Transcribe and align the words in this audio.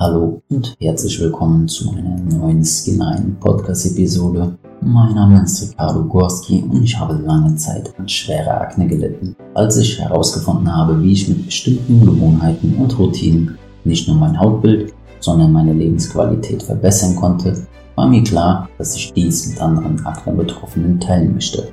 Hallo 0.00 0.40
und 0.48 0.76
herzlich 0.78 1.20
willkommen 1.20 1.66
zu 1.66 1.90
einer 1.90 2.20
neuen 2.20 2.64
Skin 2.64 3.02
1 3.02 3.40
Podcast 3.40 3.84
Episode. 3.84 4.56
Mein 4.80 5.16
Name 5.16 5.42
ist 5.42 5.60
Ricardo 5.60 6.04
Gorski 6.04 6.62
und 6.70 6.84
ich 6.84 6.96
habe 6.96 7.14
lange 7.14 7.56
Zeit 7.56 7.92
an 7.98 8.08
schwerer 8.08 8.60
Akne 8.60 8.86
gelitten. 8.86 9.34
Als 9.54 9.76
ich 9.76 9.98
herausgefunden 9.98 10.72
habe, 10.72 11.02
wie 11.02 11.14
ich 11.14 11.26
mit 11.26 11.46
bestimmten 11.46 12.06
Gewohnheiten 12.06 12.76
und 12.76 12.96
Routinen 12.96 13.58
nicht 13.82 14.06
nur 14.06 14.16
mein 14.16 14.38
Hautbild, 14.38 14.94
sondern 15.18 15.50
meine 15.50 15.72
Lebensqualität 15.72 16.62
verbessern 16.62 17.16
konnte, 17.16 17.66
war 17.96 18.06
mir 18.06 18.22
klar, 18.22 18.68
dass 18.78 18.94
ich 18.94 19.12
dies 19.12 19.48
mit 19.48 19.60
anderen 19.60 20.06
Akne-Betroffenen 20.06 21.00
teilen 21.00 21.34
möchte. 21.34 21.72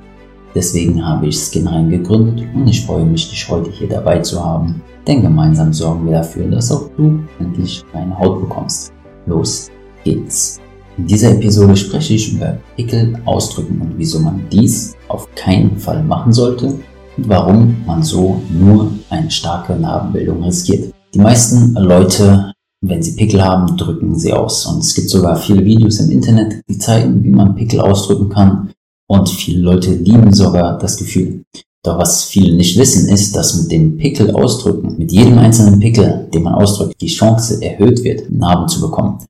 Deswegen 0.55 1.05
habe 1.05 1.27
ich 1.27 1.37
Skin 1.37 1.67
Rein 1.67 1.91
gegründet 1.91 2.43
und 2.55 2.67
ich 2.67 2.87
freue 2.87 3.05
mich, 3.05 3.29
dich 3.29 3.47
heute 3.47 3.69
hier 3.69 3.87
dabei 3.87 4.17
zu 4.21 4.43
haben. 4.43 4.81
Denn 5.07 5.21
gemeinsam 5.21 5.71
sorgen 5.71 6.05
wir 6.05 6.13
dafür, 6.13 6.47
dass 6.47 6.71
auch 6.71 6.89
du 6.97 7.19
endlich 7.39 7.83
reine 7.93 8.17
Haut 8.17 8.41
bekommst. 8.41 8.91
Los 9.27 9.69
geht's! 10.03 10.59
In 10.97 11.07
dieser 11.07 11.31
Episode 11.31 11.75
spreche 11.75 12.13
ich 12.13 12.33
über 12.33 12.57
Pickel 12.75 13.19
ausdrücken 13.25 13.81
und 13.81 13.97
wieso 13.97 14.19
man 14.19 14.47
dies 14.49 14.95
auf 15.09 15.27
keinen 15.35 15.77
Fall 15.77 16.01
machen 16.01 16.31
sollte 16.31 16.67
und 17.17 17.29
warum 17.29 17.75
man 17.85 18.01
so 18.01 18.41
nur 18.49 18.91
eine 19.09 19.29
starke 19.29 19.75
Narbenbildung 19.75 20.41
riskiert. 20.43 20.93
Die 21.13 21.19
meisten 21.19 21.73
Leute, 21.75 22.53
wenn 22.81 23.03
sie 23.03 23.15
Pickel 23.15 23.43
haben, 23.43 23.75
drücken 23.77 24.17
sie 24.17 24.33
aus. 24.33 24.65
Und 24.65 24.79
es 24.79 24.95
gibt 24.95 25.09
sogar 25.09 25.35
viele 25.35 25.63
Videos 25.65 25.99
im 25.99 26.11
Internet, 26.11 26.61
die 26.69 26.77
zeigen, 26.77 27.23
wie 27.23 27.29
man 27.29 27.55
Pickel 27.55 27.81
ausdrücken 27.81 28.29
kann. 28.29 28.71
Und 29.07 29.29
viele 29.29 29.61
Leute 29.61 29.93
lieben 29.93 30.33
sogar 30.33 30.77
das 30.77 30.97
Gefühl. 30.97 31.43
Doch 31.85 31.99
was 31.99 32.23
viele 32.23 32.55
nicht 32.55 32.77
wissen, 32.79 33.07
ist, 33.09 33.35
dass 33.35 33.61
mit 33.61 33.71
dem 33.71 33.97
Pickel 33.97 34.31
ausdrücken, 34.31 34.97
mit 34.97 35.11
jedem 35.11 35.37
einzelnen 35.37 35.79
Pickel, 35.79 36.27
den 36.33 36.41
man 36.41 36.55
ausdrückt, 36.55 36.99
die 36.99 37.07
Chance 37.07 37.61
erhöht 37.61 38.03
wird, 38.03 38.31
Narben 38.31 38.67
zu 38.67 38.81
bekommen. 38.81 39.23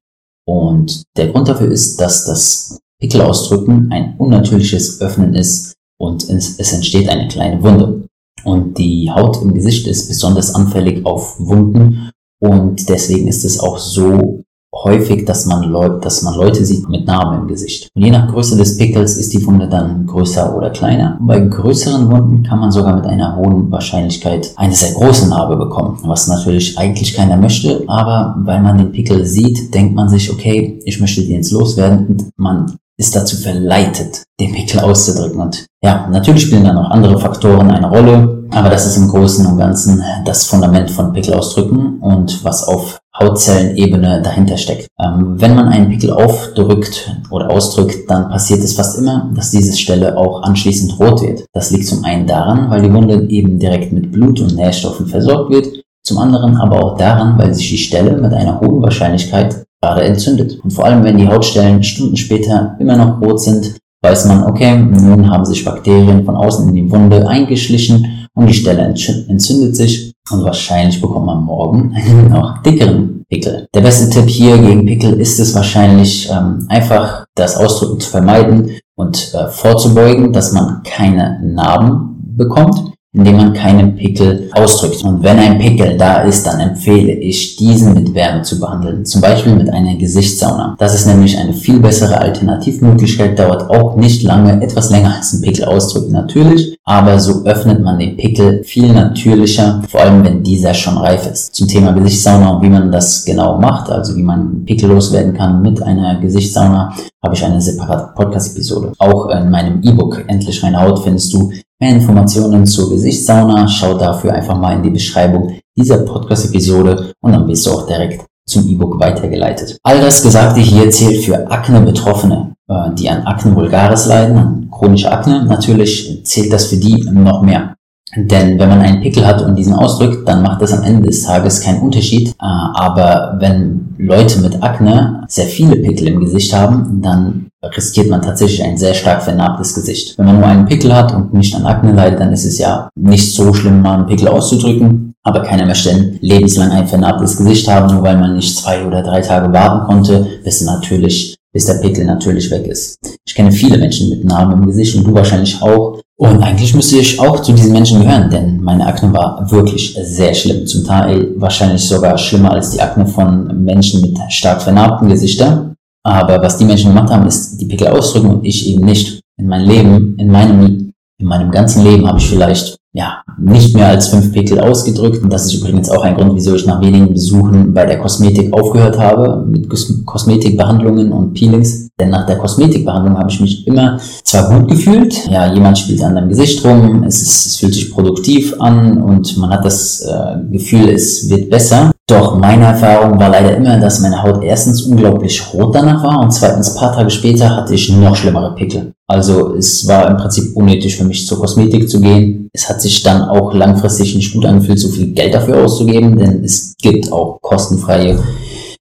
Und 0.47 1.03
der 1.17 1.27
Grund 1.27 1.49
dafür 1.49 1.69
ist, 1.69 1.99
dass 1.99 2.25
das 2.25 2.79
Pickel 3.01 3.21
ausdrücken 3.21 3.89
ein 3.91 4.15
unnatürliches 4.17 5.01
Öffnen 5.01 5.35
ist 5.35 5.73
und 5.99 6.29
es, 6.29 6.57
es 6.57 6.71
entsteht 6.71 7.09
eine 7.09 7.27
kleine 7.27 7.61
Wunde. 7.61 8.07
Und 8.45 8.77
die 8.77 9.11
Haut 9.11 9.41
im 9.41 9.53
Gesicht 9.53 9.85
ist 9.87 10.07
besonders 10.07 10.55
anfällig 10.55 11.05
auf 11.05 11.37
Wunden 11.39 12.11
und 12.39 12.87
deswegen 12.87 13.27
ist 13.27 13.43
es 13.43 13.59
auch 13.59 13.79
so 13.79 14.44
häufig, 14.83 15.25
dass 15.25 15.45
man, 15.45 15.63
Leute, 15.63 15.99
dass 16.01 16.21
man 16.21 16.35
Leute 16.35 16.65
sieht 16.65 16.87
mit 16.89 17.07
Narben 17.07 17.41
im 17.41 17.47
Gesicht. 17.47 17.89
Und 17.95 18.03
je 18.03 18.11
nach 18.11 18.27
Größe 18.27 18.57
des 18.57 18.77
Pickels 18.77 19.15
ist 19.15 19.33
die 19.33 19.45
Wunde 19.45 19.67
dann 19.67 20.05
größer 20.05 20.55
oder 20.55 20.69
kleiner. 20.69 21.17
Und 21.19 21.27
bei 21.27 21.39
größeren 21.39 22.09
Wunden 22.11 22.43
kann 22.43 22.59
man 22.59 22.71
sogar 22.71 22.95
mit 22.95 23.05
einer 23.05 23.35
hohen 23.35 23.71
Wahrscheinlichkeit 23.71 24.51
eine 24.57 24.73
sehr 24.73 24.93
große 24.93 25.29
Narbe 25.29 25.55
bekommen, 25.55 25.99
was 26.03 26.27
natürlich 26.27 26.77
eigentlich 26.77 27.13
keiner 27.13 27.37
möchte, 27.37 27.83
aber 27.87 28.35
weil 28.43 28.61
man 28.61 28.77
den 28.77 28.91
Pickel 28.91 29.25
sieht, 29.25 29.73
denkt 29.73 29.95
man 29.95 30.09
sich, 30.09 30.31
okay, 30.31 30.79
ich 30.85 30.99
möchte 30.99 31.21
den 31.21 31.35
jetzt 31.35 31.51
loswerden 31.51 32.07
und 32.07 32.29
man 32.37 32.77
ist 32.97 33.15
dazu 33.15 33.35
verleitet, 33.35 34.23
den 34.39 34.53
Pickel 34.53 34.79
auszudrücken. 34.79 35.41
Und 35.41 35.65
ja, 35.83 36.07
natürlich 36.09 36.43
spielen 36.43 36.63
da 36.63 36.73
noch 36.73 36.89
andere 36.89 37.19
Faktoren 37.19 37.71
eine 37.71 37.89
Rolle, 37.89 38.45
aber 38.51 38.69
das 38.69 38.85
ist 38.85 38.97
im 38.97 39.09
Großen 39.09 39.45
und 39.45 39.57
Ganzen 39.57 40.01
das 40.23 40.45
Fundament 40.45 40.89
von 40.89 41.11
Pickel 41.11 41.33
ausdrücken 41.33 41.99
und 41.99 42.43
was 42.43 42.63
auf 42.63 42.99
Hautzellenebene 43.19 44.21
dahinter 44.21 44.57
steckt. 44.57 44.87
Ähm, 44.99 45.35
wenn 45.37 45.55
man 45.55 45.69
einen 45.69 45.89
Pickel 45.89 46.11
aufdrückt 46.11 47.15
oder 47.31 47.49
ausdrückt, 47.49 48.09
dann 48.09 48.29
passiert 48.29 48.59
es 48.59 48.73
fast 48.73 48.97
immer, 48.97 49.31
dass 49.33 49.51
diese 49.51 49.75
Stelle 49.77 50.17
auch 50.17 50.43
anschließend 50.43 50.99
rot 50.99 51.21
wird. 51.21 51.45
Das 51.53 51.71
liegt 51.71 51.87
zum 51.87 52.03
einen 52.03 52.27
daran, 52.27 52.69
weil 52.69 52.81
die 52.81 52.93
Wunde 52.93 53.25
eben 53.29 53.57
direkt 53.57 53.93
mit 53.93 54.11
Blut 54.11 54.41
und 54.41 54.55
Nährstoffen 54.55 55.07
versorgt 55.07 55.51
wird, 55.51 55.67
zum 56.03 56.17
anderen 56.17 56.57
aber 56.57 56.83
auch 56.83 56.97
daran, 56.97 57.37
weil 57.37 57.53
sich 57.53 57.69
die 57.69 57.77
Stelle 57.77 58.17
mit 58.17 58.33
einer 58.33 58.59
hohen 58.59 58.81
Wahrscheinlichkeit 58.81 59.65
gerade 59.81 60.03
entzündet. 60.03 60.59
Und 60.63 60.71
vor 60.71 60.85
allem, 60.85 61.03
wenn 61.03 61.17
die 61.17 61.27
Hautstellen 61.27 61.83
Stunden 61.83 62.17
später 62.17 62.75
immer 62.79 62.97
noch 62.97 63.21
rot 63.21 63.39
sind, 63.39 63.77
weiß 64.03 64.25
man, 64.25 64.43
okay, 64.43 64.77
nun 64.77 65.31
haben 65.31 65.45
sich 65.45 65.65
Bakterien 65.65 66.25
von 66.25 66.35
außen 66.35 66.67
in 66.69 66.75
die 66.75 66.91
Wunde 66.91 67.27
eingeschlichen 67.27 68.27
und 68.35 68.47
die 68.47 68.53
Stelle 68.53 68.81
entzündet 68.81 69.75
sich 69.75 70.14
und 70.31 70.43
wahrscheinlich 70.43 71.01
bekommt 71.01 71.25
man 71.25 71.43
morgen 71.43 71.93
einen 71.95 72.29
noch 72.29 72.61
dickeren 72.63 73.23
Pickel. 73.29 73.67
Der 73.73 73.81
beste 73.81 74.09
Tipp 74.09 74.27
hier 74.27 74.57
gegen 74.57 74.85
Pickel 74.85 75.19
ist 75.19 75.39
es 75.39 75.53
wahrscheinlich 75.53 76.29
ähm, 76.29 76.65
einfach 76.69 77.25
das 77.35 77.57
Ausdrücken 77.57 77.99
zu 77.99 78.09
vermeiden 78.09 78.71
und 78.95 79.33
äh, 79.33 79.47
vorzubeugen, 79.47 80.33
dass 80.33 80.51
man 80.51 80.81
keine 80.83 81.39
Narben 81.43 82.15
bekommt 82.37 82.94
indem 83.15 83.37
man 83.37 83.53
keinen 83.53 83.95
Pickel 83.95 84.49
ausdrückt. 84.53 85.03
Und 85.03 85.23
wenn 85.23 85.39
ein 85.39 85.57
Pickel 85.57 85.97
da 85.97 86.21
ist, 86.21 86.45
dann 86.45 86.59
empfehle 86.59 87.13
ich, 87.13 87.55
diesen 87.55 87.93
mit 87.93 88.13
Wärme 88.13 88.41
zu 88.41 88.59
behandeln. 88.59 89.05
Zum 89.05 89.21
Beispiel 89.21 89.55
mit 89.55 89.69
einer 89.69 89.95
Gesichtssauna. 89.95 90.75
Das 90.77 90.93
ist 90.93 91.07
nämlich 91.07 91.37
eine 91.37 91.53
viel 91.53 91.79
bessere 91.79 92.17
Alternativmöglichkeit, 92.17 93.39
dauert 93.39 93.69
auch 93.69 93.95
nicht 93.95 94.23
lange, 94.23 94.61
etwas 94.61 94.89
länger 94.89 95.15
als 95.15 95.33
ein 95.33 95.41
Pickel 95.41 95.65
ausdrücken 95.65 96.11
natürlich, 96.11 96.77
aber 96.83 97.19
so 97.19 97.43
öffnet 97.45 97.81
man 97.81 97.99
den 97.99 98.17
Pickel 98.17 98.63
viel 98.63 98.91
natürlicher, 98.91 99.81
vor 99.89 100.01
allem 100.01 100.23
wenn 100.23 100.43
dieser 100.43 100.73
schon 100.73 100.97
reif 100.97 101.27
ist. 101.31 101.55
Zum 101.55 101.67
Thema 101.67 101.93
Gesichtssauna 101.93 102.49
und 102.49 102.63
wie 102.63 102.69
man 102.69 102.91
das 102.91 103.23
genau 103.25 103.57
macht, 103.59 103.89
also 103.89 104.15
wie 104.15 104.23
man 104.23 104.65
Pickel 104.65 104.89
loswerden 104.89 105.33
kann 105.33 105.61
mit 105.61 105.81
einer 105.81 106.19
Gesichtssauna, 106.19 106.93
habe 107.23 107.35
ich 107.35 107.43
eine 107.43 107.61
separate 107.61 108.13
Podcast-Episode. 108.15 108.93
Auch 108.99 109.29
in 109.29 109.49
meinem 109.49 109.81
E-Book 109.81 110.23
Endlich 110.27 110.63
reine 110.63 110.81
Haut 110.81 111.03
findest 111.03 111.33
du 111.33 111.51
Mehr 111.81 111.91
Informationen 111.91 112.65
zur 112.65 112.89
Gesichtssauna 112.89 113.67
schau 113.67 113.97
dafür 113.97 114.33
einfach 114.33 114.57
mal 114.57 114.77
in 114.77 114.83
die 114.83 114.91
Beschreibung 114.91 115.59
dieser 115.75 115.97
Podcast-Episode 115.97 117.11
und 117.21 117.33
dann 117.33 117.45
bist 117.45 117.65
du 117.65 117.71
auch 117.71 117.85
direkt 117.85 118.25
zum 118.47 118.65
E-Book 118.69 118.97
weitergeleitet. 118.97 119.77
All 119.83 119.99
das 119.99 120.21
Gesagte 120.21 120.61
hier 120.61 120.89
zählt 120.89 121.25
für 121.25 121.51
Akne-Betroffene, 121.51 122.53
äh, 122.69 122.93
die 122.93 123.09
an 123.09 123.23
Akne 123.23 123.53
vulgaris 123.53 124.05
leiden, 124.05 124.37
an 124.37 124.69
chronischer 124.71 125.11
Akne. 125.11 125.45
Natürlich 125.45 126.21
zählt 126.23 126.53
das 126.53 126.67
für 126.67 126.77
die 126.77 127.03
noch 127.11 127.41
mehr. 127.41 127.75
Denn 128.15 128.57
wenn 128.59 128.69
man 128.69 128.81
einen 128.81 129.01
Pickel 129.01 129.25
hat 129.25 129.41
und 129.41 129.55
diesen 129.55 129.73
ausdrückt, 129.73 130.27
dann 130.27 130.41
macht 130.41 130.61
das 130.61 130.73
am 130.73 130.83
Ende 130.83 131.07
des 131.07 131.23
Tages 131.23 131.61
keinen 131.61 131.81
Unterschied. 131.81 132.29
Äh, 132.29 132.33
aber 132.39 133.37
wenn 133.39 133.95
Leute 133.97 134.39
mit 134.39 134.61
Akne 134.63 135.23
sehr 135.27 135.45
viele 135.45 135.75
Pickel 135.77 136.07
im 136.07 136.19
Gesicht 136.19 136.53
haben, 136.53 137.01
dann 137.01 137.47
riskiert 137.63 138.09
man 138.09 138.21
tatsächlich 138.21 138.63
ein 138.63 138.77
sehr 138.77 138.93
stark 138.93 139.23
vernarbtes 139.23 139.73
Gesicht. 139.73 140.17
Wenn 140.17 140.25
man 140.25 140.39
nur 140.39 140.47
einen 140.47 140.65
Pickel 140.65 140.95
hat 140.95 141.13
und 141.13 141.33
nicht 141.33 141.55
an 141.55 141.65
Akne 141.65 141.93
leidet, 141.93 142.19
dann 142.19 142.31
ist 142.31 142.45
es 142.45 142.57
ja 142.57 142.89
nicht 142.95 143.33
so 143.33 143.53
schlimm, 143.53 143.81
mal 143.81 143.95
einen 143.95 144.07
Pickel 144.07 144.27
auszudrücken. 144.27 145.13
Aber 145.23 145.41
keiner 145.41 145.65
möchte 145.65 146.17
lebenslang 146.21 146.71
ein 146.71 146.87
vernarbtes 146.87 147.37
Gesicht 147.37 147.67
haben, 147.67 147.93
nur 147.93 148.03
weil 148.03 148.17
man 148.17 148.35
nicht 148.35 148.57
zwei 148.57 148.85
oder 148.85 149.01
drei 149.01 149.21
Tage 149.21 149.51
warten 149.51 149.87
konnte, 149.87 150.27
bis 150.43 150.61
natürlich, 150.61 151.35
bis 151.51 151.65
der 151.65 151.75
Pickel 151.75 152.05
natürlich 152.05 152.51
weg 152.51 152.67
ist. 152.67 152.99
Ich 153.25 153.33
kenne 153.33 153.51
viele 153.51 153.79
Menschen 153.79 154.11
mit 154.11 154.23
Narben 154.23 154.53
im 154.53 154.67
Gesicht 154.67 154.95
und 154.95 155.05
du 155.05 155.13
wahrscheinlich 155.13 155.59
auch. 155.61 155.99
Und 156.17 156.41
eigentlich 156.41 156.73
müsste 156.73 156.97
ich 156.97 157.19
auch 157.19 157.41
zu 157.41 157.51
diesen 157.51 157.73
Menschen 157.73 158.01
gehören, 158.01 158.29
denn 158.29 158.61
meine 158.61 158.85
Akne 158.85 159.11
war 159.11 159.51
wirklich 159.51 159.97
sehr 160.01 160.33
schlimm. 160.33 160.65
Zum 160.65 160.85
Teil 160.85 161.33
wahrscheinlich 161.35 161.85
sogar 161.85 162.17
schlimmer 162.17 162.53
als 162.53 162.71
die 162.71 162.81
Akne 162.81 163.05
von 163.05 163.63
Menschen 163.65 164.01
mit 164.01 164.17
stark 164.29 164.61
vernarbten 164.61 165.09
Gesichtern. 165.09 165.75
Aber 166.03 166.41
was 166.41 166.57
die 166.57 166.65
Menschen 166.65 166.93
gemacht 166.93 167.11
haben, 167.11 167.27
ist 167.27 167.57
die 167.59 167.65
Pickel 167.65 167.87
ausdrücken 167.87 168.29
und 168.29 168.45
ich 168.45 168.67
eben 168.69 168.85
nicht. 168.85 169.19
In 169.37 169.47
meinem 169.47 169.67
Leben, 169.67 170.15
in 170.17 170.31
meinem, 170.31 170.93
in 171.19 171.27
meinem 171.27 171.51
ganzen 171.51 171.83
Leben 171.83 172.07
habe 172.07 172.19
ich 172.19 172.29
vielleicht 172.29 172.77
ja, 172.93 173.21
nicht 173.37 173.75
mehr 173.75 173.89
als 173.89 174.07
fünf 174.07 174.31
Pickel 174.31 174.61
ausgedrückt. 174.61 175.21
Und 175.21 175.33
das 175.33 175.45
ist 175.45 175.55
übrigens 175.55 175.89
auch 175.89 176.03
ein 176.03 176.15
Grund, 176.15 176.33
wieso 176.33 176.55
ich 176.55 176.65
nach 176.65 176.79
wenigen 176.79 177.11
Besuchen 177.11 177.73
bei 177.73 177.85
der 177.85 177.99
Kosmetik 177.99 178.53
aufgehört 178.53 178.97
habe 178.97 179.45
mit 179.45 179.67
Kosmetikbehandlungen 180.05 181.11
und 181.11 181.33
Peelings. 181.33 181.84
Denn 181.97 182.09
nach 182.09 182.25
der 182.25 182.37
Kosmetikbehandlung 182.37 183.17
habe 183.17 183.29
ich 183.29 183.39
mich 183.39 183.65
immer 183.67 183.97
zwar 184.23 184.49
gut 184.49 184.69
gefühlt, 184.69 185.27
ja, 185.31 185.53
jemand 185.53 185.77
spielt 185.77 186.03
an 186.03 186.15
deinem 186.15 186.27
Gesicht 186.27 186.65
rum, 186.65 187.03
es, 187.03 187.21
ist, 187.21 187.45
es 187.45 187.55
fühlt 187.55 187.73
sich 187.73 187.89
produktiv 187.89 188.53
an 188.59 189.01
und 189.01 189.37
man 189.37 189.49
hat 189.49 189.63
das 189.63 190.01
äh, 190.01 190.35
Gefühl, 190.51 190.89
es 190.89 191.29
wird 191.29 191.49
besser. 191.49 191.91
Doch 192.07 192.37
meine 192.37 192.65
Erfahrung 192.65 193.17
war 193.17 193.29
leider 193.29 193.55
immer, 193.55 193.79
dass 193.79 194.01
meine 194.01 194.21
Haut 194.21 194.43
erstens 194.43 194.81
unglaublich 194.81 195.41
rot 195.53 195.73
danach 195.73 196.03
war 196.03 196.19
und 196.19 196.31
zweitens 196.31 196.75
paar 196.75 196.93
Tage 196.93 197.09
später 197.09 197.55
hatte 197.55 197.73
ich 197.73 197.89
noch 197.89 198.15
schlimmere 198.15 198.53
Pickel. 198.55 198.91
Also 199.07 199.55
es 199.55 199.87
war 199.87 200.09
im 200.09 200.17
Prinzip 200.17 200.55
unnötig 200.55 200.97
für 200.97 201.05
mich 201.05 201.25
zur 201.25 201.39
Kosmetik 201.39 201.89
zu 201.89 202.01
gehen. 202.01 202.49
Es 202.51 202.69
hat 202.69 202.81
sich 202.81 203.03
dann 203.03 203.21
auch 203.21 203.53
langfristig 203.53 204.15
nicht 204.15 204.33
gut 204.33 204.45
angefühlt, 204.45 204.79
so 204.79 204.89
viel 204.89 205.13
Geld 205.13 205.33
dafür 205.33 205.63
auszugeben, 205.63 206.17
denn 206.17 206.43
es 206.43 206.75
gibt 206.77 207.11
auch 207.11 207.39
kostenfreie 207.41 208.19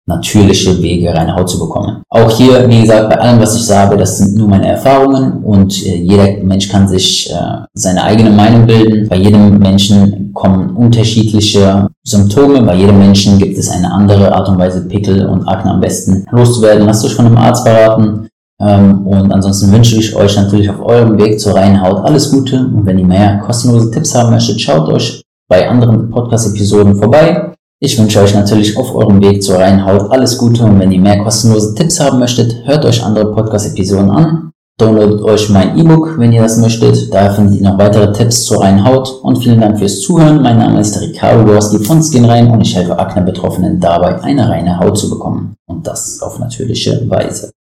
natürliche 0.06 0.80
Wege, 0.82 1.14
reine 1.14 1.34
Haut 1.34 1.48
zu 1.48 1.58
bekommen. 1.58 2.02
Auch 2.10 2.30
hier, 2.30 2.68
wie 2.68 2.82
gesagt, 2.82 3.08
bei 3.08 3.18
allem, 3.18 3.40
was 3.40 3.56
ich 3.56 3.64
sage, 3.64 3.96
das 3.96 4.18
sind 4.18 4.36
nur 4.36 4.48
meine 4.48 4.68
Erfahrungen 4.68 5.42
und 5.44 5.72
äh, 5.86 5.96
jeder 5.96 6.42
Mensch 6.42 6.68
kann 6.68 6.86
sich 6.86 7.30
äh, 7.30 7.34
seine 7.72 8.04
eigene 8.04 8.30
Meinung 8.30 8.66
bilden. 8.66 9.08
Bei 9.08 9.16
jedem 9.16 9.58
Menschen 9.58 10.32
kommen 10.34 10.76
unterschiedliche 10.76 11.88
Symptome. 12.02 12.62
Bei 12.62 12.74
jedem 12.74 12.98
Menschen 12.98 13.38
gibt 13.38 13.56
es 13.56 13.70
eine 13.70 13.90
andere 13.90 14.34
Art 14.34 14.48
und 14.48 14.58
Weise, 14.58 14.86
Pickel 14.86 15.26
und 15.26 15.48
Akne 15.48 15.70
am 15.70 15.80
besten 15.80 16.26
loszuwerden. 16.30 16.86
Lasst 16.86 17.04
euch 17.04 17.14
von 17.14 17.26
einem 17.26 17.38
Arzt 17.38 17.64
beraten. 17.64 18.28
Ähm, 18.60 19.06
und 19.06 19.32
ansonsten 19.32 19.72
wünsche 19.72 19.96
ich 19.96 20.14
euch 20.14 20.36
natürlich 20.36 20.68
auf 20.68 20.80
eurem 20.84 21.18
Weg 21.18 21.40
zur 21.40 21.54
reinen 21.54 21.80
Haut 21.80 22.04
alles 22.04 22.30
Gute. 22.30 22.58
Und 22.58 22.84
wenn 22.84 22.98
ihr 22.98 23.06
mehr 23.06 23.38
kostenlose 23.38 23.90
Tipps 23.90 24.14
haben 24.14 24.30
möchtet, 24.30 24.60
schaut 24.60 24.88
euch 24.88 25.22
bei 25.48 25.68
anderen 25.68 26.10
Podcast-Episoden 26.10 26.96
vorbei. 26.96 27.53
Ich 27.84 27.98
wünsche 27.98 28.22
euch 28.22 28.34
natürlich 28.34 28.78
auf 28.78 28.94
eurem 28.94 29.22
Weg 29.22 29.42
zur 29.42 29.58
reinen 29.58 29.84
Haut 29.84 30.10
alles 30.10 30.38
Gute 30.38 30.64
und 30.64 30.80
wenn 30.80 30.90
ihr 30.90 31.02
mehr 31.02 31.22
kostenlose 31.22 31.74
Tipps 31.74 32.00
haben 32.00 32.18
möchtet, 32.18 32.64
hört 32.64 32.82
euch 32.86 33.04
andere 33.04 33.30
Podcast-Episoden 33.34 34.10
an. 34.10 34.52
Downloadet 34.78 35.20
euch 35.20 35.50
mein 35.50 35.76
E-Book, 35.76 36.14
wenn 36.16 36.32
ihr 36.32 36.40
das 36.40 36.56
möchtet. 36.56 37.12
Da 37.12 37.28
findet 37.34 37.60
ihr 37.60 37.68
noch 37.68 37.76
weitere 37.76 38.10
Tipps 38.10 38.44
zur 38.46 38.62
reinen 38.62 38.86
Haut. 38.86 39.20
Und 39.22 39.36
vielen 39.36 39.60
Dank 39.60 39.78
fürs 39.78 40.00
Zuhören. 40.00 40.40
Mein 40.40 40.60
Name 40.60 40.80
ist 40.80 40.98
Ricardo 40.98 41.44
Gorski 41.44 41.78
von 41.84 42.02
SkinRein 42.02 42.50
und 42.50 42.62
ich 42.62 42.74
helfe 42.74 42.98
Akne-Betroffenen 42.98 43.78
dabei, 43.78 44.18
eine 44.22 44.48
reine 44.48 44.78
Haut 44.78 44.96
zu 44.96 45.10
bekommen. 45.10 45.54
Und 45.66 45.86
das 45.86 46.22
auf 46.22 46.38
natürliche 46.38 47.04
Weise. 47.10 47.50